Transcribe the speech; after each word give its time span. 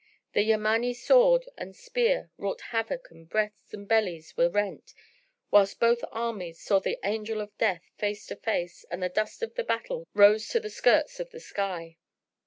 The 0.33 0.41
Yamáni 0.41 0.95
sword 0.95 1.47
and 1.59 1.75
spear 1.75 2.31
wrought 2.35 2.61
havoc 2.71 3.11
and 3.11 3.29
breasts 3.29 3.71
and 3.71 3.87
bellies 3.87 4.35
were 4.35 4.49
rent, 4.49 4.95
whilst 5.51 5.79
both 5.79 6.03
armies 6.11 6.59
saw 6.59 6.79
the 6.79 6.97
Angel 7.03 7.39
of 7.39 7.55
Death 7.59 7.91
face 7.99 8.25
to 8.25 8.35
face 8.35 8.83
and 8.89 9.03
the 9.03 9.09
dust 9.09 9.43
of 9.43 9.53
the 9.53 9.63
battle 9.63 10.07
rose 10.15 10.47
to 10.47 10.59
the 10.59 10.71
skirts 10.71 11.19
of 11.19 11.29
the 11.29 11.39
sky. 11.39 11.99